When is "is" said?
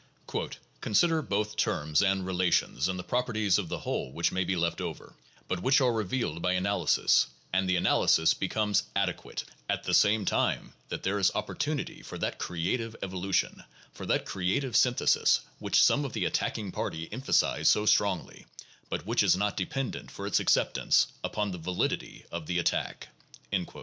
11.19-11.29, 19.21-19.37